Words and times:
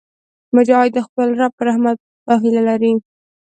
مجاهد 0.55 0.91
د 0.95 0.99
خپل 1.07 1.27
رب 1.39 1.51
په 1.57 1.63
رحمت 1.69 1.97
هیله 2.41 2.61
لري. 2.69 2.93